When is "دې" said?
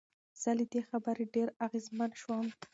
0.71-0.81